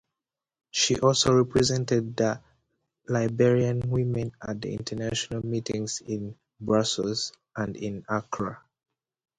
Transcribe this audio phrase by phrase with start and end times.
[0.71, 2.19] She also represented
[3.07, 8.63] Liberian women at international meetings in Brussels and in Accra.